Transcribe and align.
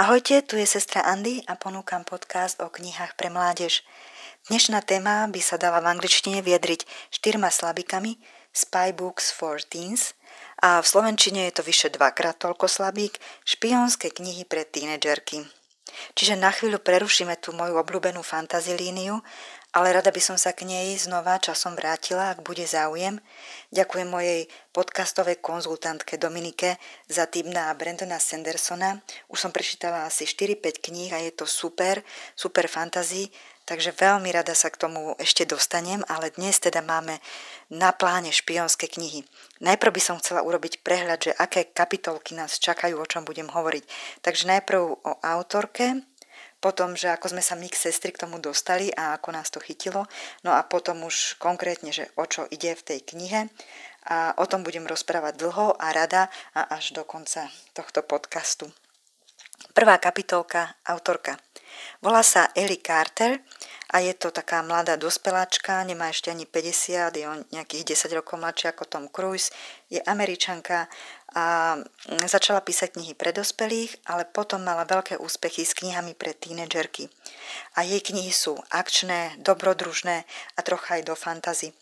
Ahojte, 0.00 0.40
tu 0.42 0.56
je 0.56 0.64
sestra 0.64 1.04
Andy 1.04 1.44
a 1.44 1.52
ponúkam 1.52 2.00
podcast 2.00 2.56
o 2.64 2.72
knihách 2.72 3.12
pre 3.12 3.28
mládež. 3.28 3.84
Dnešná 4.48 4.80
téma 4.80 5.28
by 5.28 5.36
sa 5.44 5.60
dala 5.60 5.84
v 5.84 5.92
angličtine 5.92 6.40
vyjadriť 6.40 6.88
štyrma 7.12 7.52
slabikami 7.52 8.16
Spy 8.56 8.96
Books 8.96 9.28
for 9.36 9.60
Teens 9.60 10.16
a 10.64 10.80
v 10.80 10.88
slovenčine 10.88 11.44
je 11.44 11.60
to 11.60 11.62
vyše 11.68 11.92
dvakrát 11.92 12.40
toľko 12.40 12.72
slabík 12.72 13.20
špionské 13.44 14.08
knihy 14.08 14.48
pre 14.48 14.64
tínedžerky. 14.64 15.44
Čiže 16.18 16.38
na 16.38 16.50
chvíľu 16.50 16.82
prerušíme 16.82 17.38
tú 17.38 17.54
moju 17.54 17.78
obľúbenú 17.78 18.20
fantazilíniu 18.20 19.22
ale 19.72 19.96
rada 19.96 20.12
by 20.12 20.20
som 20.20 20.36
sa 20.36 20.52
k 20.52 20.68
nej 20.68 20.92
znova 21.00 21.40
časom 21.40 21.72
vrátila, 21.72 22.28
ak 22.28 22.44
bude 22.44 22.60
záujem. 22.68 23.16
Ďakujem 23.72 24.04
mojej 24.04 24.44
podcastovej 24.68 25.40
konzultantke 25.40 26.20
Dominike 26.20 26.76
za 27.08 27.24
tým 27.24 27.48
na 27.48 27.72
Brandona 27.72 28.20
Sandersona. 28.20 29.00
Už 29.32 29.40
som 29.40 29.48
prečítala 29.48 30.04
asi 30.04 30.28
4-5 30.28 30.76
kníh 30.76 31.10
a 31.16 31.24
je 31.24 31.32
to 31.32 31.48
super, 31.48 32.04
super 32.36 32.68
fantasy, 32.68 33.32
takže 33.66 33.94
veľmi 33.94 34.28
rada 34.32 34.52
sa 34.52 34.70
k 34.70 34.80
tomu 34.80 35.14
ešte 35.16 35.46
dostanem, 35.48 36.02
ale 36.10 36.34
dnes 36.34 36.58
teda 36.58 36.80
máme 36.80 37.18
na 37.70 37.94
pláne 37.94 38.34
špionské 38.34 38.88
knihy. 38.88 39.24
Najprv 39.62 39.92
by 39.94 40.02
som 40.02 40.16
chcela 40.18 40.44
urobiť 40.44 40.82
prehľad, 40.84 41.20
že 41.30 41.32
aké 41.36 41.70
kapitolky 41.70 42.34
nás 42.34 42.58
čakajú, 42.58 42.98
o 42.98 43.06
čom 43.06 43.22
budem 43.22 43.48
hovoriť. 43.48 43.84
Takže 44.20 44.50
najprv 44.50 44.80
o 45.02 45.12
autorke, 45.22 46.02
potom, 46.62 46.94
že 46.94 47.10
ako 47.10 47.34
sme 47.34 47.42
sa 47.42 47.58
my 47.58 47.66
k 47.66 47.74
sestry 47.74 48.14
k 48.14 48.22
tomu 48.22 48.38
dostali 48.38 48.94
a 48.94 49.18
ako 49.18 49.28
nás 49.34 49.50
to 49.50 49.58
chytilo, 49.58 50.06
no 50.46 50.54
a 50.54 50.62
potom 50.62 51.02
už 51.02 51.34
konkrétne, 51.42 51.90
že 51.90 52.06
o 52.14 52.22
čo 52.22 52.46
ide 52.54 52.78
v 52.78 52.86
tej 52.86 52.98
knihe 53.02 53.50
a 54.06 54.38
o 54.38 54.46
tom 54.46 54.62
budem 54.62 54.86
rozprávať 54.86 55.42
dlho 55.42 55.74
a 55.74 55.90
rada 55.90 56.30
a 56.54 56.70
až 56.70 56.94
do 56.94 57.02
konca 57.02 57.50
tohto 57.74 58.06
podcastu. 58.06 58.70
Prvá 59.74 59.98
kapitolka, 59.98 60.78
autorka. 60.86 61.38
Volá 62.02 62.22
sa 62.22 62.50
Ellie 62.54 62.82
Carter 62.82 63.42
a 63.92 64.00
je 64.00 64.16
to 64.16 64.32
taká 64.32 64.64
mladá 64.64 64.96
dospeláčka, 64.96 65.84
nemá 65.84 66.08
ešte 66.08 66.32
ani 66.32 66.48
50, 66.48 67.12
je 67.12 67.24
on 67.28 67.44
nejakých 67.52 67.92
10 67.92 68.16
rokov 68.16 68.40
mladšia 68.40 68.72
ako 68.72 68.88
Tom 68.88 69.04
Cruise, 69.12 69.52
je 69.92 70.00
američanka 70.08 70.88
a 71.36 71.76
začala 72.24 72.64
písať 72.64 72.96
knihy 72.96 73.12
pre 73.12 73.36
dospelých, 73.36 74.00
ale 74.08 74.24
potom 74.24 74.64
mala 74.64 74.88
veľké 74.88 75.20
úspechy 75.20 75.64
s 75.64 75.76
knihami 75.76 76.16
pre 76.16 76.32
tínedžerky. 76.32 77.12
A 77.76 77.84
jej 77.84 78.00
knihy 78.00 78.32
sú 78.32 78.56
akčné, 78.72 79.36
dobrodružné 79.40 80.24
a 80.56 80.60
trocha 80.64 80.96
aj 80.96 81.02
do 81.08 81.16
fantazy. 81.16 81.76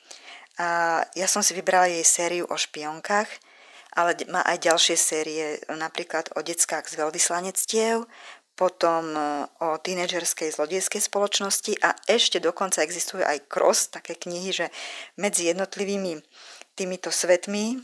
A 0.59 1.01
ja 1.15 1.27
som 1.31 1.47
si 1.47 1.55
vybrala 1.55 1.91
jej 1.91 2.03
sériu 2.03 2.45
o 2.51 2.57
špionkách, 2.59 3.31
ale 3.95 4.15
má 4.31 4.43
aj 4.47 4.71
ďalšie 4.71 4.95
série, 4.95 5.59
napríklad 5.67 6.31
o 6.39 6.43
deckách 6.47 6.87
z 6.87 6.95
veľvyslanectiev, 6.95 8.07
potom 8.61 9.17
e, 9.17 9.21
o 9.65 9.81
tínedžerskej 9.81 10.53
zlodieskej 10.53 11.01
spoločnosti 11.01 11.81
a 11.81 11.97
ešte 12.05 12.45
dokonca 12.45 12.85
existujú 12.85 13.25
aj 13.25 13.49
cross, 13.49 13.89
také 13.89 14.13
knihy, 14.21 14.53
že 14.53 14.67
medzi 15.17 15.49
jednotlivými 15.49 16.21
týmito 16.77 17.09
svetmi 17.09 17.81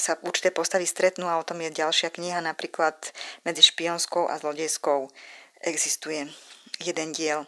sa 0.00 0.16
určité 0.24 0.48
postavy 0.48 0.88
stretnú 0.88 1.28
a 1.28 1.36
o 1.36 1.44
tom 1.44 1.60
je 1.60 1.68
ďalšia 1.68 2.08
kniha, 2.08 2.40
napríklad 2.40 2.96
medzi 3.44 3.60
špionskou 3.60 4.24
a 4.24 4.40
zlodejskou 4.40 5.12
existuje 5.60 6.32
jeden 6.80 7.12
diel. 7.12 7.44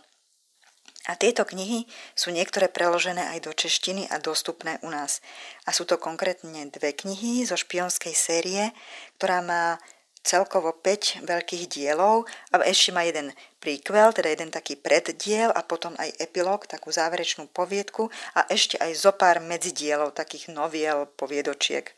A 1.10 1.18
tieto 1.18 1.42
knihy 1.42 1.88
sú 2.14 2.30
niektoré 2.30 2.70
preložené 2.70 3.32
aj 3.34 3.48
do 3.48 3.52
češtiny 3.56 4.06
a 4.06 4.22
dostupné 4.22 4.78
u 4.86 4.92
nás. 4.92 5.18
A 5.66 5.74
sú 5.74 5.82
to 5.82 5.98
konkrétne 5.98 6.70
dve 6.70 6.94
knihy 6.94 7.42
zo 7.42 7.58
špionskej 7.58 8.14
série, 8.14 8.70
ktorá 9.18 9.42
má 9.42 9.82
celkovo 10.22 10.70
5 10.70 11.26
veľkých 11.26 11.64
dielov 11.66 12.24
a 12.54 12.62
ešte 12.62 12.94
má 12.94 13.02
jeden 13.02 13.34
prequel, 13.58 14.14
teda 14.14 14.30
jeden 14.30 14.50
taký 14.54 14.78
preddiel 14.78 15.50
a 15.50 15.66
potom 15.66 15.94
aj 15.98 16.14
epilóg, 16.22 16.70
takú 16.70 16.94
záverečnú 16.94 17.50
poviedku 17.50 18.10
a 18.38 18.46
ešte 18.46 18.78
aj 18.78 18.92
zo 18.94 19.12
pár 19.14 19.42
medzidielov, 19.42 20.14
takých 20.14 20.54
noviel, 20.54 21.10
poviedočiek. 21.18 21.90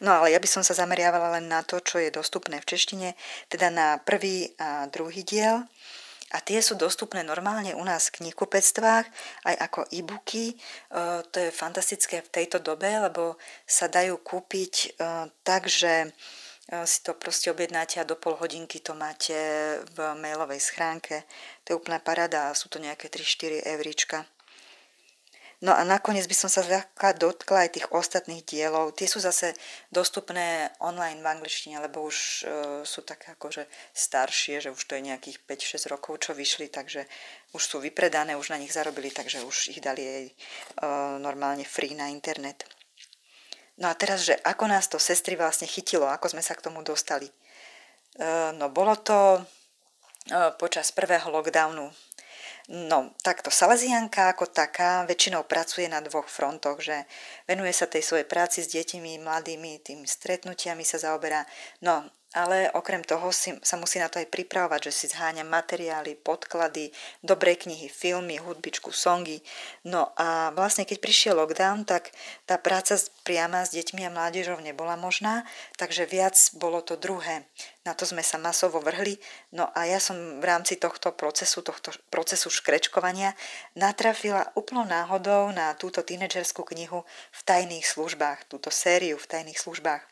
No 0.00 0.16
ale 0.16 0.32
ja 0.32 0.40
by 0.40 0.48
som 0.48 0.64
sa 0.64 0.72
zameriavala 0.72 1.36
len 1.36 1.52
na 1.52 1.60
to, 1.60 1.76
čo 1.84 2.00
je 2.00 2.08
dostupné 2.08 2.56
v 2.64 2.68
češtine, 2.68 3.08
teda 3.52 3.68
na 3.68 4.00
prvý 4.00 4.56
a 4.56 4.88
druhý 4.88 5.20
diel. 5.20 5.68
A 6.30 6.38
tie 6.38 6.62
sú 6.62 6.78
dostupné 6.78 7.26
normálne 7.26 7.74
u 7.74 7.82
nás 7.82 8.06
v 8.08 8.22
knihkupectvách, 8.22 9.06
aj 9.50 9.54
ako 9.66 9.80
e-booky. 9.90 10.54
E, 10.54 10.56
to 11.26 11.36
je 11.42 11.50
fantastické 11.50 12.22
v 12.22 12.32
tejto 12.32 12.62
dobe, 12.62 12.86
lebo 12.86 13.34
sa 13.66 13.90
dajú 13.90 14.14
kúpiť 14.22 14.74
e, 14.78 14.88
tak, 15.42 15.66
že 15.66 16.14
si 16.86 17.02
to 17.02 17.14
proste 17.14 17.50
objednáte 17.50 17.98
a 18.00 18.06
do 18.06 18.14
pol 18.14 18.38
hodinky 18.38 18.78
to 18.78 18.94
máte 18.94 19.34
v 19.90 19.98
mailovej 20.14 20.60
schránke. 20.62 21.26
To 21.64 21.74
je 21.74 21.78
úplná 21.78 21.98
parada 21.98 22.50
a 22.50 22.54
sú 22.54 22.70
to 22.70 22.78
nejaké 22.78 23.10
3-4 23.10 23.66
evrička. 23.66 24.26
No 25.60 25.76
a 25.76 25.84
nakoniec 25.84 26.24
by 26.24 26.32
som 26.32 26.48
sa 26.48 26.64
zľahka 26.64 27.12
dotkla 27.20 27.68
aj 27.68 27.76
tých 27.76 27.86
ostatných 27.92 28.48
dielov. 28.48 28.96
Tie 28.96 29.04
sú 29.04 29.20
zase 29.20 29.52
dostupné 29.92 30.72
online 30.80 31.20
v 31.20 31.28
angličtine, 31.36 31.76
lebo 31.84 32.08
už 32.08 32.16
e, 32.16 32.42
sú 32.88 33.04
také 33.04 33.36
akože 33.36 33.68
staršie, 33.92 34.64
že 34.64 34.72
už 34.72 34.80
to 34.88 34.96
je 34.96 35.04
nejakých 35.04 35.36
5-6 35.44 35.92
rokov, 35.92 36.24
čo 36.24 36.32
vyšli, 36.32 36.72
takže 36.72 37.04
už 37.52 37.60
sú 37.60 37.76
vypredané, 37.76 38.40
už 38.40 38.56
na 38.56 38.56
nich 38.56 38.72
zarobili, 38.72 39.12
takže 39.12 39.44
už 39.44 39.76
ich 39.76 39.84
dali 39.84 40.00
aj 40.00 40.24
e, 40.24 40.34
normálne 41.20 41.68
free 41.68 41.92
na 41.92 42.08
internet. 42.08 42.64
No 43.80 43.88
a 43.88 43.96
teraz, 43.96 44.28
že 44.28 44.36
ako 44.44 44.68
nás 44.68 44.92
to 44.92 45.00
sestry 45.00 45.40
vlastne 45.40 45.64
chytilo, 45.64 46.04
ako 46.04 46.36
sme 46.36 46.44
sa 46.44 46.52
k 46.52 46.68
tomu 46.68 46.84
dostali. 46.84 47.26
E, 47.26 47.34
no 48.52 48.68
bolo 48.68 48.92
to 49.00 49.40
e, 49.40 49.42
počas 50.60 50.92
prvého 50.92 51.32
lockdownu. 51.32 51.88
No, 52.70 53.16
takto 53.24 53.50
Salesianka 53.50 54.30
ako 54.30 54.46
taká 54.46 55.02
väčšinou 55.02 55.42
pracuje 55.42 55.90
na 55.90 55.98
dvoch 55.98 56.30
frontoch, 56.30 56.78
že 56.78 57.02
venuje 57.48 57.74
sa 57.74 57.90
tej 57.90 58.04
svojej 58.04 58.28
práci 58.28 58.62
s 58.62 58.70
deťmi, 58.70 59.18
mladými, 59.18 59.82
tými 59.82 60.06
stretnutiami 60.06 60.86
sa 60.86 61.02
zaoberá. 61.02 61.42
No, 61.82 62.06
ale 62.30 62.70
okrem 62.78 63.02
toho 63.02 63.34
si, 63.34 63.50
sa 63.58 63.74
musí 63.74 63.98
na 63.98 64.06
to 64.06 64.22
aj 64.22 64.30
pripravovať, 64.30 64.86
že 64.86 64.92
si 64.94 65.06
zháňa 65.10 65.42
materiály, 65.42 66.14
podklady, 66.14 66.94
dobré 67.26 67.58
knihy, 67.58 67.90
filmy, 67.90 68.38
hudbičku, 68.38 68.94
songy. 68.94 69.42
No 69.82 70.14
a 70.14 70.54
vlastne 70.54 70.86
keď 70.86 71.02
prišiel 71.02 71.34
lockdown, 71.34 71.82
tak 71.82 72.14
tá 72.46 72.54
práca 72.54 72.94
priama 73.26 73.66
s 73.66 73.74
deťmi 73.74 74.06
a 74.06 74.14
mládežou 74.14 74.62
nebola 74.62 74.94
možná, 74.94 75.42
takže 75.74 76.06
viac 76.06 76.38
bolo 76.54 76.78
to 76.86 76.94
druhé. 76.94 77.50
Na 77.82 77.98
to 77.98 78.06
sme 78.06 78.22
sa 78.22 78.38
masovo 78.38 78.78
vrhli. 78.78 79.18
No 79.50 79.66
a 79.74 79.90
ja 79.90 79.98
som 79.98 80.38
v 80.38 80.44
rámci 80.44 80.78
tohto 80.78 81.10
procesu, 81.10 81.66
tohto 81.66 81.90
procesu 82.14 82.46
škrečkovania 82.46 83.34
natrafila 83.74 84.54
úplnou 84.54 84.86
náhodou 84.86 85.50
na 85.50 85.74
túto 85.74 86.04
tínedžerskú 86.04 86.62
knihu 86.62 87.02
v 87.34 87.40
tajných 87.42 87.88
službách, 87.88 88.46
túto 88.46 88.70
sériu 88.70 89.18
v 89.18 89.26
tajných 89.26 89.58
službách. 89.58 90.06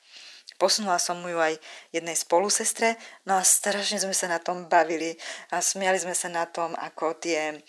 Posunula 0.58 0.98
som 0.98 1.22
ju 1.22 1.38
aj 1.38 1.54
jednej 1.94 2.18
spolusestre, 2.18 2.98
no 3.30 3.38
a 3.38 3.46
strašne 3.46 4.02
sme 4.02 4.10
sa 4.10 4.26
na 4.26 4.42
tom 4.42 4.66
bavili 4.66 5.14
a 5.54 5.62
smiali 5.62 6.02
sme 6.02 6.18
sa 6.18 6.26
na 6.26 6.50
tom, 6.50 6.74
ako 6.74 7.14
tie 7.22 7.62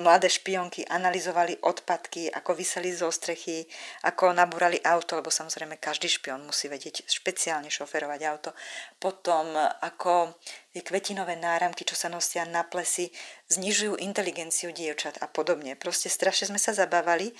mladé 0.00 0.32
špionky 0.32 0.88
analyzovali 0.88 1.60
odpadky, 1.60 2.32
ako 2.32 2.56
vyseli 2.56 2.92
zo 2.96 3.12
strechy, 3.12 3.68
ako 4.08 4.32
nabúrali 4.32 4.80
auto, 4.84 5.20
lebo 5.20 5.28
samozrejme 5.28 5.76
každý 5.76 6.08
špion 6.08 6.40
musí 6.40 6.72
vedieť 6.72 7.04
špeciálne 7.04 7.68
šoferovať 7.68 8.20
auto. 8.24 8.50
Potom 8.96 9.52
ako 9.80 10.40
tie 10.72 10.80
kvetinové 10.80 11.36
náramky, 11.36 11.82
čo 11.84 11.98
sa 11.98 12.08
nosia 12.08 12.48
na 12.48 12.64
plesy, 12.64 13.12
znižujú 13.50 13.98
inteligenciu 13.98 14.70
dievčat 14.70 15.18
a 15.20 15.26
podobne. 15.26 15.74
Proste 15.74 16.06
strašne 16.06 16.54
sme 16.54 16.60
sa 16.62 16.70
zabávali 16.70 17.34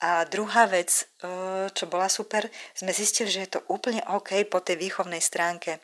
a 0.00 0.28
druhá 0.28 0.68
vec, 0.68 1.08
e, 1.24 1.72
čo 1.72 1.88
bola 1.88 2.12
super, 2.12 2.44
sme 2.76 2.92
zistili, 2.92 3.32
že 3.32 3.48
je 3.48 3.50
to 3.56 3.60
úplne 3.72 4.04
OK 4.12 4.44
po 4.44 4.60
tej 4.60 4.76
výchovnej 4.76 5.24
stránke, 5.24 5.80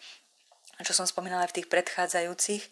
čo 0.85 0.93
som 0.93 1.09
spomínala 1.09 1.49
v 1.49 1.57
tých 1.61 1.71
predchádzajúcich 1.73 2.63
e, 2.63 2.71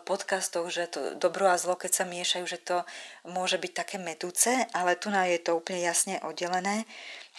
podcastoch, 0.00 0.72
že 0.72 0.88
to 0.88 1.00
dobro 1.20 1.52
a 1.52 1.60
zlo, 1.60 1.76
keď 1.76 1.92
sa 1.92 2.04
miešajú, 2.08 2.44
že 2.48 2.56
to 2.56 2.88
môže 3.28 3.60
byť 3.60 3.72
také 3.76 3.96
metúce, 4.00 4.48
ale 4.72 4.96
tu 4.96 5.12
je 5.12 5.40
to 5.44 5.60
úplne 5.60 5.84
jasne 5.84 6.16
oddelené. 6.24 6.88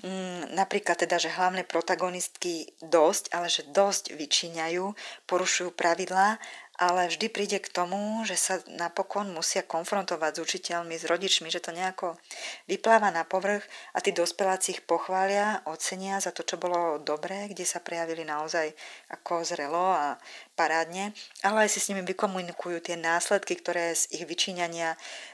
Mm, 0.06 0.53
napríklad 0.53 1.01
teda, 1.01 1.18
že 1.18 1.33
hlavné 1.33 1.65
protagonistky 1.65 2.69
dosť, 2.85 3.33
ale 3.33 3.50
že 3.50 3.65
dosť 3.65 4.13
vyčíňajú, 4.13 4.94
porušujú 5.25 5.74
pravidlá 5.74 6.38
ale 6.81 7.05
vždy 7.05 7.29
príde 7.29 7.61
k 7.61 7.69
tomu, 7.69 8.25
že 8.25 8.33
sa 8.33 8.57
napokon 8.65 9.29
musia 9.29 9.61
konfrontovať 9.61 10.41
s 10.41 10.43
učiteľmi, 10.43 10.97
s 10.97 11.05
rodičmi, 11.05 11.53
že 11.53 11.61
to 11.61 11.69
nejako 11.69 12.17
vypláva 12.65 13.13
na 13.13 13.21
povrch 13.21 13.61
a 13.93 14.01
tí 14.01 14.09
dospeláci 14.09 14.73
ich 14.73 14.81
pochvália, 14.81 15.61
ocenia 15.69 16.17
za 16.17 16.33
to, 16.33 16.41
čo 16.41 16.57
bolo 16.57 16.97
dobré, 16.97 17.45
kde 17.53 17.61
sa 17.61 17.77
prejavili 17.77 18.25
naozaj 18.25 18.73
ako 19.13 19.45
zrelo 19.45 19.93
a 19.93 20.17
parádne, 20.53 21.17
ale 21.41 21.65
aj 21.65 21.69
si 21.73 21.79
s 21.81 21.89
nimi 21.89 22.05
vykomunikujú 22.05 22.79
tie 22.79 22.95
následky, 22.97 23.57
ktoré 23.57 23.97
z 23.97 24.09
ich 24.13 24.23
vyčíňania 24.23 24.94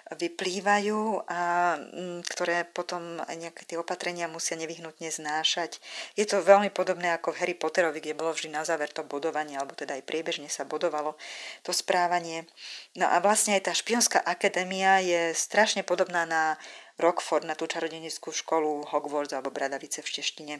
vyplývajú 0.10 1.30
a 1.30 1.42
mm, 1.78 2.26
ktoré 2.26 2.66
potom 2.66 3.22
aj 3.22 3.36
nejaké 3.38 3.64
tie 3.70 3.78
opatrenia 3.78 4.26
musia 4.26 4.58
nevyhnutne 4.58 5.12
znášať. 5.12 5.78
Je 6.18 6.26
to 6.26 6.42
veľmi 6.42 6.74
podobné 6.74 7.14
ako 7.14 7.36
v 7.36 7.40
Harry 7.46 7.56
Potterovi, 7.56 8.02
kde 8.02 8.18
bolo 8.18 8.34
vždy 8.34 8.50
na 8.50 8.66
záver 8.66 8.90
to 8.90 9.06
bodovanie, 9.06 9.60
alebo 9.60 9.78
teda 9.78 10.00
aj 10.00 10.08
priebežne 10.10 10.50
sa 10.50 10.66
bodovalo 10.66 11.14
to 11.62 11.76
správanie. 11.76 12.50
No 12.98 13.06
a 13.06 13.22
vlastne 13.22 13.54
aj 13.54 13.70
tá 13.70 13.74
špionská 13.76 14.24
akadémia 14.26 14.98
je 15.04 15.36
strašne 15.38 15.86
podobná 15.86 16.26
na 16.26 16.58
Rockford, 16.98 17.46
na 17.46 17.54
tú 17.54 17.70
čarodenickú 17.70 18.34
školu 18.34 18.90
Hogwarts 18.90 19.38
alebo 19.38 19.54
Bradavice 19.54 20.02
v 20.02 20.10
češtine. 20.10 20.56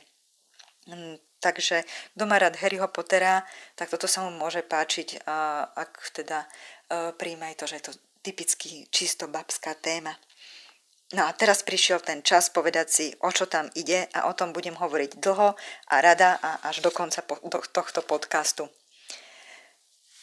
Mm, 0.90 1.22
takže 1.38 1.86
kto 2.18 2.24
má 2.26 2.42
rád 2.42 2.58
Harryho 2.58 2.90
Pottera, 2.90 3.46
tak 3.78 3.94
toto 3.94 4.10
sa 4.10 4.26
mu 4.26 4.34
môže 4.34 4.66
páčiť, 4.66 5.24
ak 5.78 6.12
teda 6.12 6.44
e, 6.44 6.48
príjme 7.14 7.54
to, 7.54 7.70
že 7.70 7.78
je 7.80 7.86
to 7.90 7.94
typicky 8.26 8.90
čisto 8.90 9.30
babská 9.30 9.78
téma. 9.78 10.18
No 11.10 11.26
a 11.26 11.34
teraz 11.34 11.66
prišiel 11.66 12.06
ten 12.06 12.22
čas 12.22 12.54
povedať 12.54 12.88
si, 12.90 13.06
o 13.26 13.34
čo 13.34 13.50
tam 13.50 13.66
ide 13.74 14.06
a 14.14 14.30
o 14.30 14.34
tom 14.38 14.54
budem 14.54 14.78
hovoriť 14.78 15.18
dlho 15.18 15.58
a 15.90 15.96
rada 16.02 16.38
a 16.38 16.70
až 16.70 16.86
do 16.86 16.94
konca 16.94 17.26
tohto 17.74 18.06
podcastu. 18.06 18.70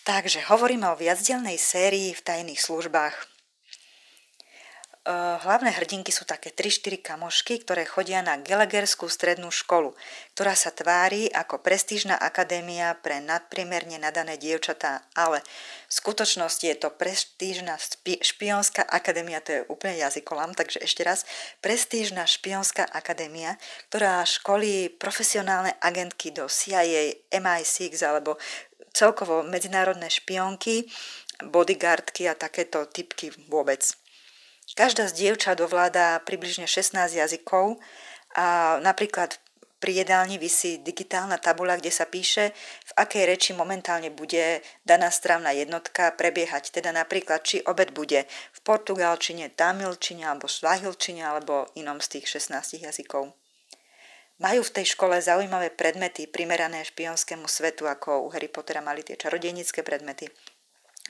Takže 0.06 0.46
hovoríme 0.46 0.86
o 0.86 0.94
viacdielnej 0.94 1.58
sérii 1.58 2.14
v 2.14 2.22
tajných 2.22 2.62
službách. 2.62 3.35
Eh, 5.06 5.38
hlavné 5.46 5.70
hrdinky 5.70 6.10
sú 6.10 6.26
také 6.26 6.50
3-4 6.50 6.98
kamošky, 6.98 7.62
ktoré 7.62 7.86
chodia 7.86 8.26
na 8.26 8.42
Gelegerskú 8.42 9.06
strednú 9.06 9.54
školu, 9.54 9.94
ktorá 10.34 10.58
sa 10.58 10.74
tvári 10.74 11.30
ako 11.30 11.62
prestížna 11.62 12.18
akadémia 12.18 12.90
pre 12.98 13.22
nadpriemerne 13.22 14.02
nadané 14.02 14.34
dievčatá, 14.34 15.06
ale 15.14 15.46
v 15.86 15.92
skutočnosti 15.94 16.66
je 16.66 16.74
to 16.74 16.90
prestížna 16.90 17.78
špionská 18.02 18.82
akadémia, 18.82 19.38
to 19.38 19.54
je 19.54 19.66
úplne 19.70 19.94
jazykolám, 19.94 20.58
takže 20.58 20.82
ešte 20.82 21.06
raz, 21.06 21.22
prestížna 21.62 22.26
špionská 22.26 22.82
akadémia, 22.90 23.62
ktorá 23.86 24.26
školí 24.26 24.90
profesionálne 24.90 25.78
agentky 25.86 26.34
do 26.34 26.50
CIA, 26.50 27.30
MI6 27.30 27.94
alebo 28.02 28.42
celkovo 28.90 29.46
medzinárodné 29.46 30.10
špionky, 30.10 30.90
bodyguardky 31.46 32.26
a 32.26 32.34
takéto 32.34 32.90
typky 32.90 33.30
vôbec. 33.46 33.94
Každá 34.74 35.06
z 35.06 35.14
dievčat 35.14 35.62
ovláda 35.62 36.18
približne 36.26 36.66
16 36.66 37.14
jazykov 37.14 37.78
a 38.34 38.76
napríklad 38.82 39.38
pri 39.76 40.02
jedálni 40.02 40.40
vysí 40.40 40.82
digitálna 40.82 41.38
tabula, 41.38 41.76
kde 41.76 41.92
sa 41.92 42.08
píše, 42.08 42.50
v 42.90 42.92
akej 42.96 43.28
reči 43.28 43.50
momentálne 43.52 44.10
bude 44.10 44.64
daná 44.82 45.12
strávna 45.12 45.52
jednotka 45.52 46.10
prebiehať. 46.16 46.74
Teda 46.74 46.90
napríklad, 46.90 47.44
či 47.44 47.62
obed 47.62 47.92
bude 47.92 48.24
v 48.26 48.58
portugalčine, 48.64 49.52
tamilčine 49.52 50.26
alebo 50.26 50.48
svahilčine 50.48 51.22
alebo 51.22 51.68
inom 51.76 52.00
z 52.02 52.18
tých 52.18 52.40
16 52.40 52.82
jazykov. 52.82 53.36
Majú 54.42 54.60
v 54.66 54.74
tej 54.80 54.96
škole 54.96 55.16
zaujímavé 55.16 55.72
predmety 55.72 56.28
primerané 56.28 56.84
špionskému 56.84 57.48
svetu, 57.48 57.88
ako 57.88 58.26
u 58.26 58.34
Harry 58.34 58.52
Pottera 58.52 58.84
mali 58.84 59.00
tie 59.00 59.16
čarodejnícke 59.16 59.80
predmety 59.80 60.28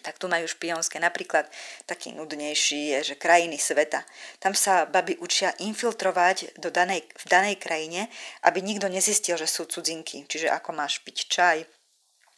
tak 0.03 0.21
tu 0.21 0.29
majú 0.29 0.45
špionské. 0.45 1.01
Napríklad 1.01 1.49
taký 1.89 2.13
nudnejší 2.13 2.97
je, 2.97 2.99
že 3.13 3.15
krajiny 3.21 3.57
sveta. 3.57 4.05
Tam 4.39 4.53
sa 4.53 4.85
baby 4.85 5.17
učia 5.19 5.55
infiltrovať 5.63 6.59
do 6.61 6.69
danej, 6.69 7.07
v 7.07 7.25
danej 7.27 7.57
krajine, 7.57 8.09
aby 8.45 8.61
nikto 8.61 8.87
nezistil, 8.91 9.41
že 9.41 9.49
sú 9.49 9.65
cudzinky. 9.65 10.25
Čiže 10.29 10.53
ako 10.53 10.77
máš 10.77 11.01
piť 11.03 11.17
čaj, 11.27 11.59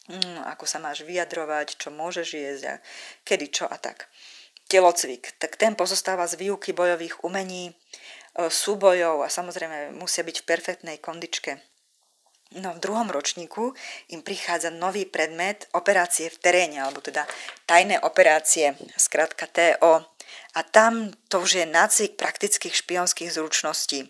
mm, 0.08 0.48
ako 0.54 0.64
sa 0.64 0.78
máš 0.78 1.02
vyjadrovať, 1.04 1.76
čo 1.76 1.88
môžeš 1.90 2.28
jesť 2.34 2.64
a 2.66 2.74
kedy 3.26 3.46
čo 3.52 3.64
a 3.66 3.76
tak. 3.76 4.08
Telocvik. 4.68 5.36
Tak 5.40 5.56
ten 5.56 5.72
pozostáva 5.72 6.28
z 6.28 6.36
výuky 6.36 6.76
bojových 6.76 7.24
umení, 7.24 7.72
e, 7.72 8.52
súbojov 8.52 9.24
a 9.24 9.32
samozrejme 9.32 9.96
musia 9.96 10.20
byť 10.20 10.44
v 10.44 10.48
perfektnej 10.48 10.98
kondičke. 11.00 11.56
No 12.56 12.72
v 12.72 12.80
druhom 12.80 13.12
ročníku 13.12 13.76
im 14.08 14.24
prichádza 14.24 14.72
nový 14.72 15.04
predmet 15.04 15.68
operácie 15.76 16.32
v 16.32 16.40
teréne, 16.40 16.80
alebo 16.80 17.04
teda 17.04 17.28
tajné 17.68 18.00
operácie, 18.00 18.72
skrátka 18.96 19.44
TO. 19.44 20.00
A 20.56 20.60
tam 20.64 21.12
to 21.28 21.44
už 21.44 21.60
je 21.60 21.66
nácvik 21.68 22.16
praktických 22.16 22.72
špionských 22.72 23.28
zručností. 23.36 24.08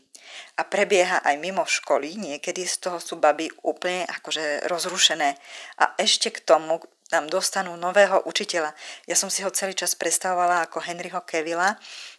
A 0.55 0.63
prebieha 0.63 1.19
aj 1.19 1.35
mimo 1.35 1.67
školy, 1.67 2.15
niekedy 2.15 2.63
z 2.63 2.79
toho 2.79 3.03
sú 3.03 3.19
baby 3.19 3.51
úplne 3.67 4.07
akože 4.07 4.71
rozrušené. 4.71 5.35
A 5.83 5.99
ešte 5.99 6.31
k 6.31 6.39
tomu 6.39 6.79
tam 7.09 7.25
dostanú 7.25 7.73
nového 7.81 8.21
učiteľa. 8.29 8.77
Ja 9.09 9.17
som 9.17 9.33
si 9.33 9.41
ho 9.41 9.49
celý 9.49 9.73
čas 9.73 9.97
predstavovala 9.97 10.69
ako 10.69 10.85
Henryho 10.85 11.25
Kevilla, 11.25 11.73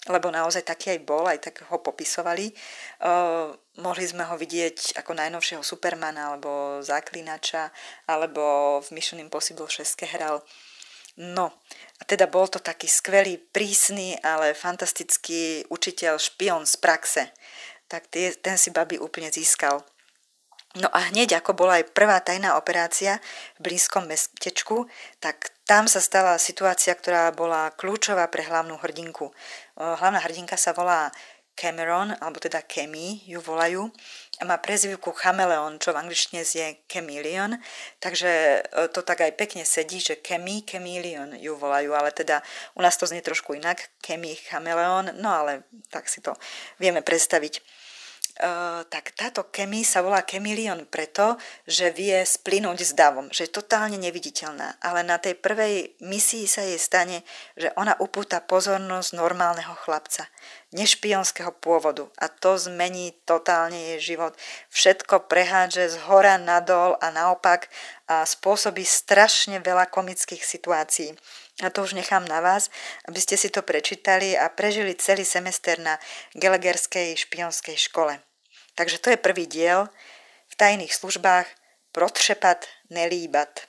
lebo 0.09 0.33
naozaj 0.33 0.65
taký 0.65 0.97
aj 0.97 0.99
bol, 1.05 1.29
aj 1.29 1.45
tak 1.45 1.61
ho 1.69 1.77
popisovali. 1.77 2.49
Uh, 3.05 3.53
mohli 3.77 4.09
sme 4.09 4.25
ho 4.25 4.33
vidieť 4.33 4.97
ako 4.97 5.13
najnovšieho 5.13 5.61
Supermana, 5.61 6.33
alebo 6.33 6.81
Zaklinača, 6.81 7.69
alebo 8.09 8.81
v 8.81 8.97
Mission 8.97 9.21
Impossible 9.21 9.69
6 9.69 10.09
hral. 10.09 10.41
No, 11.19 11.53
a 11.99 12.03
teda 12.07 12.25
bol 12.25 12.49
to 12.49 12.57
taký 12.57 12.89
skvelý, 12.89 13.37
prísny, 13.37 14.17
ale 14.25 14.57
fantastický 14.57 15.67
učiteľ, 15.69 16.17
špion 16.17 16.65
z 16.65 16.75
praxe. 16.81 17.23
Tak 17.85 18.09
tie, 18.09 18.33
ten 18.33 18.57
si 18.57 18.73
babi 18.73 18.97
úplne 18.97 19.29
získal. 19.29 19.85
No 20.79 20.87
a 20.95 21.11
hneď 21.11 21.43
ako 21.43 21.51
bola 21.59 21.83
aj 21.83 21.91
prvá 21.91 22.23
tajná 22.23 22.55
operácia 22.55 23.19
v 23.59 23.69
blízkom 23.69 24.07
mestečku, 24.07 24.87
tak 25.19 25.51
tam 25.67 25.91
sa 25.91 25.99
stala 25.99 26.39
situácia, 26.39 26.95
ktorá 26.95 27.35
bola 27.35 27.75
kľúčová 27.75 28.31
pre 28.31 28.47
hlavnú 28.47 28.79
hrdinku. 28.79 29.35
Hlavná 29.75 30.23
hrdinka 30.23 30.55
sa 30.55 30.71
volá 30.71 31.11
Cameron, 31.59 32.15
alebo 32.23 32.39
teda 32.39 32.63
Kemi 32.63 33.27
ju 33.27 33.43
volajú, 33.43 33.91
a 34.39 34.47
má 34.47 34.55
prezivku 34.55 35.11
Chameleon, 35.11 35.75
čo 35.75 35.91
v 35.91 35.99
angličtine 35.99 36.47
zje 36.47 36.87
Chameleon, 36.87 37.59
takže 37.99 38.63
e, 38.63 38.87
to 38.95 39.03
tak 39.03 39.19
aj 39.19 39.35
pekne 39.35 39.67
sedí, 39.67 39.99
že 39.99 40.23
Kemi, 40.23 40.63
Chameleon 40.63 41.35
ju 41.35 41.59
volajú, 41.59 41.91
ale 41.91 42.15
teda 42.15 42.39
u 42.79 42.81
nás 42.81 42.95
to 42.95 43.03
znie 43.03 43.19
trošku 43.19 43.51
inak, 43.59 43.91
Kemi, 43.99 44.39
Chameleon, 44.47 45.11
no 45.19 45.27
ale 45.27 45.67
tak 45.91 46.07
si 46.07 46.23
to 46.23 46.31
vieme 46.79 47.03
predstaviť. 47.03 47.59
Uh, 48.39 48.87
tak 48.87 49.11
táto 49.19 49.51
Kemi 49.51 49.83
sa 49.83 49.99
volá 49.99 50.23
Kemilion 50.23 50.87
preto, 50.87 51.35
že 51.67 51.91
vie 51.91 52.23
splynúť 52.23 52.87
s 52.87 52.95
davom, 52.95 53.27
že 53.35 53.43
je 53.43 53.51
totálne 53.51 53.99
neviditeľná, 53.99 54.79
ale 54.79 55.03
na 55.03 55.19
tej 55.19 55.35
prvej 55.35 55.99
misii 55.99 56.47
sa 56.47 56.63
jej 56.63 56.79
stane, 56.79 57.27
že 57.59 57.67
ona 57.75 57.99
upúta 57.99 58.39
pozornosť 58.39 59.11
normálneho 59.11 59.75
chlapca, 59.83 60.31
nešpionského 60.71 61.51
pôvodu 61.51 62.07
a 62.15 62.31
to 62.31 62.55
zmení 62.55 63.11
totálne 63.27 63.75
jej 63.75 64.15
život. 64.15 64.39
Všetko 64.71 65.27
prehádže 65.27 65.91
z 65.91 65.95
hora 66.07 66.39
nadol 66.39 66.95
a 67.03 67.11
naopak 67.11 67.67
a 68.07 68.23
spôsobí 68.23 68.87
strašne 68.87 69.59
veľa 69.59 69.91
komických 69.91 70.47
situácií. 70.47 71.11
A 71.59 71.67
to 71.67 71.83
už 71.83 71.91
nechám 71.91 72.23
na 72.23 72.39
vás, 72.39 72.71
aby 73.03 73.19
ste 73.19 73.35
si 73.35 73.51
to 73.51 73.67
prečítali 73.67 74.31
a 74.39 74.47
prežili 74.47 74.95
celý 74.95 75.27
semester 75.27 75.75
na 75.75 75.99
Gelegerskej 76.39 77.19
špionskej 77.19 77.75
škole. 77.75 78.28
Takže 78.79 79.03
to 79.03 79.11
je 79.11 79.19
prvý 79.19 79.43
diel 79.43 79.91
v 80.47 80.55
tajných 80.55 80.95
službách 80.95 81.51
Protřepat, 81.91 82.63
nelíbat. 82.87 83.67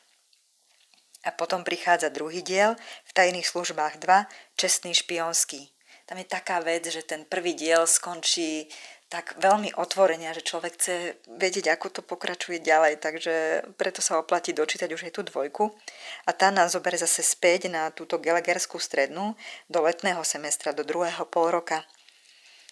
A 1.26 1.34
potom 1.34 1.66
prichádza 1.66 2.14
druhý 2.14 2.46
diel 2.46 2.78
v 3.02 3.12
tajných 3.18 3.42
službách 3.42 3.98
2 3.98 4.30
Čestný 4.54 4.94
špionský. 4.94 5.66
Tam 6.06 6.14
je 6.14 6.30
taká 6.30 6.62
vec, 6.62 6.86
že 6.86 7.02
ten 7.02 7.26
prvý 7.26 7.58
diel 7.58 7.90
skončí 7.90 8.70
tak 9.10 9.34
veľmi 9.42 9.74
otvorenia, 9.74 10.30
že 10.30 10.46
človek 10.46 10.78
chce 10.78 11.18
vedieť, 11.26 11.74
ako 11.74 11.90
to 11.90 12.02
pokračuje 12.06 12.62
ďalej, 12.62 13.02
takže 13.02 13.66
preto 13.74 13.98
sa 13.98 14.22
oplatí 14.22 14.54
dočítať 14.54 14.86
už 14.94 15.10
aj 15.10 15.12
tú 15.18 15.26
dvojku. 15.26 15.74
A 16.22 16.30
tá 16.30 16.54
nás 16.54 16.78
zoberie 16.78 17.02
zase 17.02 17.26
späť 17.26 17.66
na 17.66 17.90
túto 17.90 18.22
gelegerskú 18.22 18.78
strednú 18.78 19.34
do 19.66 19.82
letného 19.82 20.22
semestra, 20.22 20.70
do 20.70 20.86
druhého 20.86 21.26
pol 21.26 21.50
roka. 21.50 21.82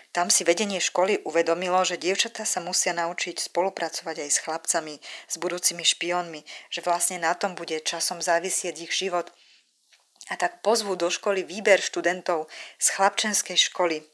Tam 0.09 0.33
si 0.33 0.41
vedenie 0.41 0.81
školy 0.81 1.21
uvedomilo, 1.29 1.85
že 1.85 2.01
dievčatá 2.01 2.49
sa 2.49 2.65
musia 2.65 2.97
naučiť 2.97 3.53
spolupracovať 3.53 4.17
aj 4.25 4.31
s 4.33 4.39
chlapcami, 4.41 4.95
s 5.29 5.35
budúcimi 5.37 5.85
špiónmi, 5.85 6.41
že 6.73 6.81
vlastne 6.81 7.21
na 7.21 7.37
tom 7.37 7.53
bude 7.53 7.77
časom 7.85 8.25
závisieť 8.25 8.89
ich 8.89 8.93
život. 8.97 9.29
A 10.33 10.41
tak 10.41 10.65
pozvú 10.65 10.97
do 10.97 11.13
školy 11.13 11.45
výber 11.45 11.81
študentov 11.81 12.49
z 12.81 12.87
chlapčenskej 12.97 13.57
školy. 13.69 14.05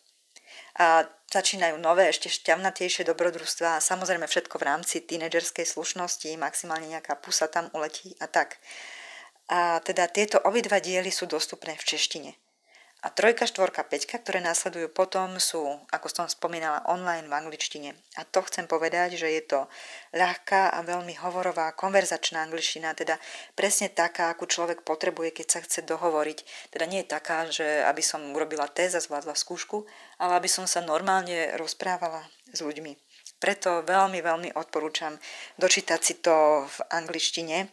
A 0.79 1.07
začínajú 1.31 1.79
nové, 1.79 2.11
ešte 2.11 2.31
šťavnatejšie 2.31 3.07
dobrodružstva 3.07 3.79
a 3.79 3.83
samozrejme 3.83 4.27
všetko 4.27 4.59
v 4.59 4.67
rámci 4.67 5.03
tínedžerskej 5.03 5.67
slušnosti, 5.67 6.35
maximálne 6.35 6.91
nejaká 6.91 7.19
pusa 7.19 7.47
tam 7.47 7.71
uletí 7.71 8.19
a 8.19 8.27
tak. 8.27 8.59
A 9.51 9.79
teda 9.83 10.11
tieto 10.11 10.43
obidva 10.43 10.83
diely 10.83 11.15
sú 11.15 11.31
dostupné 11.31 11.79
v 11.79 11.87
češtine. 11.87 12.31
A 13.05 13.13
trojka, 13.13 13.45
štvorka, 13.45 13.85
peťka, 13.85 14.17
ktoré 14.17 14.41
následujú 14.41 14.89
potom, 14.89 15.37
sú, 15.37 15.61
ako 15.93 16.09
som 16.09 16.25
spomínala, 16.25 16.89
online 16.89 17.29
v 17.29 17.37
angličtine. 17.37 17.93
A 18.17 18.25
to 18.25 18.41
chcem 18.49 18.65
povedať, 18.65 19.21
že 19.21 19.29
je 19.29 19.45
to 19.45 19.61
ľahká 20.17 20.73
a 20.73 20.81
veľmi 20.81 21.13
hovorová 21.21 21.77
konverzačná 21.77 22.41
angličtina, 22.41 22.97
teda 22.97 23.21
presne 23.53 23.93
taká, 23.93 24.33
akú 24.33 24.49
človek 24.49 24.89
potrebuje, 24.89 25.37
keď 25.37 25.47
sa 25.53 25.61
chce 25.61 25.85
dohovoriť. 25.85 26.73
Teda 26.73 26.89
nie 26.89 27.05
je 27.05 27.13
taká, 27.13 27.45
že 27.53 27.85
aby 27.85 28.01
som 28.01 28.25
urobila 28.33 28.73
test 28.73 28.97
a 28.97 29.05
zvládla 29.05 29.37
skúšku, 29.37 29.85
ale 30.17 30.41
aby 30.41 30.49
som 30.49 30.65
sa 30.65 30.81
normálne 30.81 31.53
rozprávala 31.61 32.25
s 32.57 32.65
ľuďmi. 32.65 32.97
Preto 33.37 33.85
veľmi, 33.85 34.25
veľmi 34.25 34.57
odporúčam 34.57 35.21
dočítať 35.61 36.01
si 36.01 36.25
to 36.25 36.65
v 36.65 36.77
angličtine, 36.89 37.69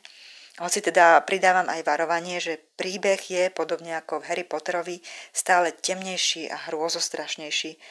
hoci 0.62 0.86
teda 0.86 1.26
pridávam 1.26 1.66
aj 1.66 1.82
varovanie, 1.82 2.38
že 2.38 2.62
príbeh 2.78 3.18
je, 3.18 3.50
podobne 3.50 3.98
ako 3.98 4.22
v 4.22 4.28
Harry 4.30 4.46
Potterovi, 4.46 5.02
stále 5.34 5.74
temnejší 5.74 6.54
a 6.54 6.70
hrôzostrašnejší. 6.70 7.82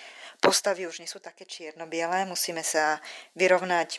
Postavy 0.41 0.89
už 0.89 1.05
nie 1.05 1.11
sú 1.11 1.21
také 1.21 1.45
čierno-biele, 1.45 2.25
musíme 2.25 2.65
sa 2.65 3.03
vyrovnať 3.37 3.99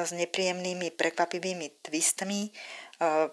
s 0.00 0.16
nepríjemnými, 0.16 0.96
prekvapivými 0.96 1.84
twistmi. 1.84 2.48
E, 2.48 2.50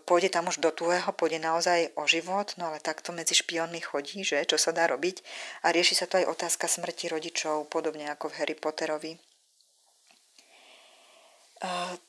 pôjde 0.03 0.35
tam 0.35 0.51
už 0.51 0.59
do 0.59 0.67
tuhého, 0.75 1.15
pôjde 1.15 1.39
naozaj 1.39 1.95
o 1.95 2.03
život, 2.11 2.51
no 2.59 2.67
ale 2.67 2.83
takto 2.83 3.15
medzi 3.15 3.39
špiónmi 3.39 3.79
chodí, 3.79 4.27
že 4.27 4.43
čo 4.43 4.59
sa 4.59 4.75
dá 4.75 4.83
robiť. 4.91 5.23
A 5.63 5.71
rieši 5.71 5.95
sa 5.95 6.11
to 6.11 6.19
aj 6.19 6.27
otázka 6.27 6.67
smrti 6.67 7.07
rodičov, 7.07 7.71
podobne 7.71 8.11
ako 8.11 8.27
v 8.27 8.37
Harry 8.43 8.55
Potterovi. 8.59 9.30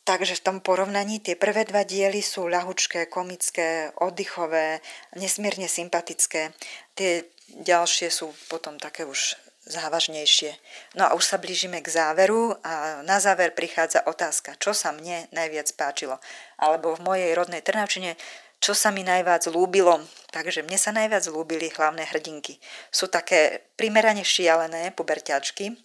Takže 0.09 0.40
v 0.40 0.44
tom 0.49 0.59
porovnaní 0.64 1.21
tie 1.21 1.37
prvé 1.37 1.68
dva 1.68 1.85
diely 1.85 2.25
sú 2.25 2.49
ľahučké, 2.49 3.12
komické, 3.12 3.92
oddychové, 4.00 4.80
nesmierne 5.12 5.68
sympatické. 5.68 6.56
Tie 6.97 7.28
ďalšie 7.61 8.09
sú 8.09 8.32
potom 8.49 8.80
také 8.80 9.04
už 9.04 9.37
závažnejšie. 9.68 10.56
No 10.97 11.06
a 11.06 11.14
už 11.14 11.23
sa 11.23 11.37
blížime 11.37 11.85
k 11.85 11.92
záveru 11.92 12.56
a 12.64 13.04
na 13.04 13.21
záver 13.21 13.52
prichádza 13.52 14.02
otázka, 14.09 14.56
čo 14.56 14.73
sa 14.73 14.90
mne 14.90 15.28
najviac 15.30 15.68
páčilo. 15.76 16.16
Alebo 16.56 16.97
v 16.97 17.04
mojej 17.04 17.30
rodnej 17.37 17.61
Trnavčine, 17.61 18.16
čo 18.59 18.73
sa 18.73 18.88
mi 18.88 19.04
najviac 19.04 19.47
lúbilo. 19.52 20.00
Takže 20.32 20.64
mne 20.64 20.78
sa 20.80 20.97
najviac 20.97 21.28
lúbili 21.28 21.68
hlavné 21.68 22.09
hrdinky. 22.09 22.56
Sú 22.88 23.06
také 23.06 23.68
primerane 23.76 24.25
šialené 24.25 24.97
puberťačky, 24.97 25.76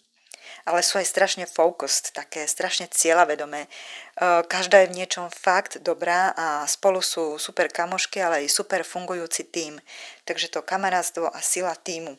ale 0.65 0.83
sú 0.83 0.99
aj 0.99 1.07
strašne 1.07 1.45
focused, 1.47 2.11
také 2.13 2.45
strašne 2.47 2.87
cieľavedomé. 2.91 3.65
E, 3.65 3.69
každá 4.45 4.83
je 4.83 4.91
v 4.91 4.97
niečom 5.03 5.27
fakt 5.31 5.79
dobrá 5.79 6.35
a 6.35 6.67
spolu 6.67 6.99
sú 6.99 7.39
super 7.39 7.71
kamošky, 7.71 8.19
ale 8.19 8.45
aj 8.45 8.53
super 8.53 8.81
fungujúci 8.83 9.47
tím. 9.49 9.79
Takže 10.27 10.51
to 10.53 10.65
kamarátstvo 10.65 11.29
a 11.29 11.39
sila 11.41 11.75
týmu. 11.75 12.17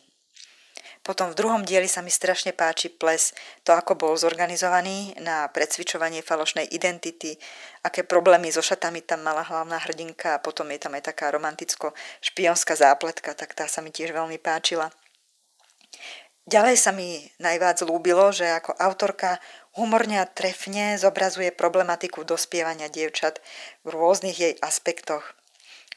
Potom 1.08 1.32
v 1.32 1.38
druhom 1.40 1.64
dieli 1.64 1.88
sa 1.88 2.04
mi 2.04 2.12
strašne 2.12 2.52
páči 2.52 2.92
ples, 2.92 3.32
to 3.64 3.72
ako 3.72 3.96
bol 3.96 4.12
zorganizovaný 4.12 5.16
na 5.24 5.48
predsvičovanie 5.48 6.20
falošnej 6.20 6.68
identity, 6.68 7.38
aké 7.80 8.04
problémy 8.04 8.52
so 8.52 8.60
šatami 8.60 9.00
tam 9.00 9.24
mala 9.24 9.40
hlavná 9.40 9.80
hrdinka 9.88 10.36
a 10.36 10.42
potom 10.42 10.68
je 10.68 10.84
tam 10.84 10.92
aj 10.92 11.08
taká 11.08 11.32
romanticko-špionská 11.32 12.76
zápletka, 12.76 13.32
tak 13.32 13.56
tá 13.56 13.64
sa 13.64 13.80
mi 13.80 13.88
tiež 13.88 14.12
veľmi 14.12 14.36
páčila. 14.36 14.92
Ďalej 16.48 16.76
sa 16.80 16.96
mi 16.96 17.20
najviac 17.44 17.84
lúbilo, 17.84 18.32
že 18.32 18.48
ako 18.48 18.72
autorka 18.80 19.36
humorne 19.76 20.16
a 20.16 20.24
trefne 20.24 20.96
zobrazuje 20.96 21.52
problematiku 21.52 22.24
dospievania 22.24 22.88
dievčat 22.88 23.44
v 23.84 23.92
rôznych 23.92 24.36
jej 24.40 24.54
aspektoch. 24.64 25.36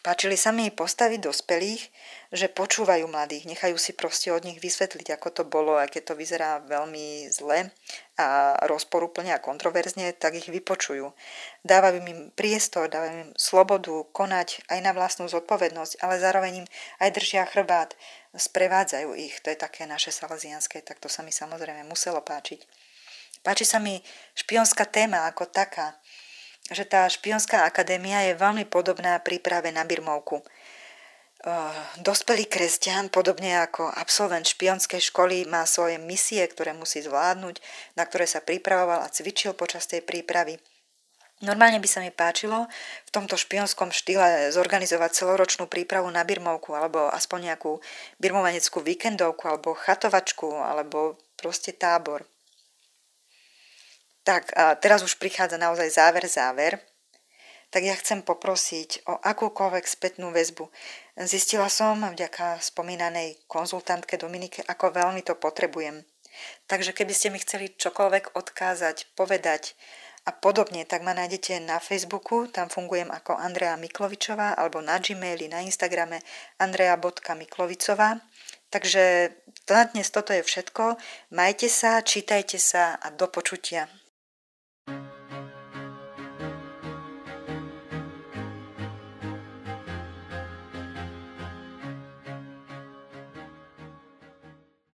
Páčili 0.02 0.34
sa 0.34 0.50
mi 0.50 0.74
postavy 0.74 1.22
dospelých, 1.22 1.94
že 2.34 2.50
počúvajú 2.50 3.06
mladých, 3.06 3.46
nechajú 3.46 3.78
si 3.78 3.94
proste 3.94 4.34
od 4.34 4.42
nich 4.42 4.58
vysvetliť, 4.58 5.14
ako 5.14 5.30
to 5.30 5.44
bolo, 5.46 5.78
a 5.78 5.86
keď 5.86 6.12
to 6.12 6.14
vyzerá 6.18 6.58
veľmi 6.66 7.30
zle 7.30 7.70
a 8.18 8.58
rozporúplne 8.66 9.30
a 9.30 9.40
kontroverzne, 9.40 10.10
tak 10.18 10.42
ich 10.42 10.50
vypočujú. 10.50 11.14
Dávajú 11.62 12.02
im 12.02 12.34
priestor, 12.34 12.90
dávajú 12.90 13.30
im 13.30 13.32
slobodu 13.38 13.94
konať 14.10 14.66
aj 14.74 14.80
na 14.82 14.92
vlastnú 14.98 15.30
zodpovednosť, 15.30 16.02
ale 16.02 16.18
zároveň 16.18 16.66
im 16.66 16.68
aj 16.98 17.10
držia 17.22 17.46
chrbát, 17.46 17.94
sprevádzajú 18.36 19.12
ich. 19.20 19.36
To 19.44 19.52
je 19.52 19.60
také 19.60 19.84
naše 19.84 20.12
salesianské, 20.16 20.80
tak 20.82 21.04
to 21.04 21.12
sa 21.12 21.24
mi 21.24 21.36
samozrejme 21.36 21.84
muselo 21.88 22.24
páčiť. 22.24 22.64
Páči 23.44 23.66
sa 23.66 23.82
mi 23.82 24.00
špionská 24.38 24.86
téma 24.88 25.26
ako 25.28 25.50
taká, 25.50 25.98
že 26.70 26.86
tá 26.86 27.10
špionská 27.10 27.66
akadémia 27.66 28.22
je 28.30 28.38
veľmi 28.38 28.70
podobná 28.70 29.18
príprave 29.20 29.74
na 29.74 29.82
Birmovku. 29.84 30.46
Dospelý 32.06 32.46
kresťan, 32.46 33.10
podobne 33.10 33.66
ako 33.66 33.90
absolvent 33.90 34.46
špionskej 34.46 35.02
školy, 35.02 35.50
má 35.50 35.66
svoje 35.66 35.98
misie, 35.98 36.46
ktoré 36.46 36.70
musí 36.78 37.02
zvládnuť, 37.02 37.58
na 37.98 38.06
ktoré 38.06 38.30
sa 38.30 38.46
pripravoval 38.46 39.02
a 39.02 39.10
cvičil 39.10 39.58
počas 39.58 39.90
tej 39.90 40.06
prípravy. 40.06 40.62
Normálne 41.42 41.82
by 41.82 41.90
sa 41.90 42.06
mi 42.06 42.14
páčilo 42.14 42.70
v 43.06 43.10
tomto 43.10 43.34
špionskom 43.34 43.90
štýle 43.90 44.54
zorganizovať 44.54 45.26
celoročnú 45.26 45.66
prípravu 45.66 46.06
na 46.14 46.22
birmovku 46.22 46.78
alebo 46.78 47.10
aspoň 47.10 47.54
nejakú 47.54 47.82
birmovaneckú 48.22 48.78
víkendovku 48.86 49.50
alebo 49.50 49.74
chatovačku 49.74 50.54
alebo 50.54 51.18
proste 51.42 51.74
tábor. 51.74 52.30
Tak 54.22 54.54
a 54.54 54.78
teraz 54.78 55.02
už 55.02 55.18
prichádza 55.18 55.58
naozaj 55.58 55.90
záver, 55.90 56.30
záver. 56.30 56.74
Tak 57.74 57.82
ja 57.82 57.96
chcem 57.98 58.22
poprosiť 58.22 59.10
o 59.10 59.18
akúkoľvek 59.18 59.86
spätnú 59.88 60.30
väzbu. 60.30 60.70
Zistila 61.26 61.72
som 61.72 62.04
vďaka 62.04 62.62
spomínanej 62.62 63.42
konzultantke 63.50 64.20
Dominike, 64.20 64.62
ako 64.68 64.94
veľmi 64.94 65.26
to 65.26 65.34
potrebujem. 65.40 66.06
Takže 66.68 66.92
keby 66.94 67.14
ste 67.16 67.32
mi 67.32 67.40
chceli 67.40 67.72
čokoľvek 67.74 68.36
odkázať, 68.38 69.16
povedať 69.16 69.74
a 70.22 70.32
podobne, 70.32 70.86
tak 70.86 71.02
ma 71.02 71.18
nájdete 71.18 71.58
na 71.66 71.82
Facebooku, 71.82 72.46
tam 72.46 72.70
fungujem 72.70 73.10
ako 73.10 73.38
Andrea 73.42 73.74
Miklovičová, 73.74 74.54
alebo 74.54 74.78
na 74.82 75.02
Gmaili, 75.02 75.50
na 75.50 75.66
Instagrame 75.66 76.22
andrea.miklovicová. 76.62 78.22
Takže 78.70 79.34
na 79.68 79.84
dnes 79.90 80.08
toto 80.14 80.32
je 80.32 80.46
všetko. 80.46 80.96
Majte 81.34 81.68
sa, 81.68 82.00
čítajte 82.06 82.62
sa 82.62 82.96
a 83.02 83.10
do 83.12 83.28
počutia. 83.28 83.90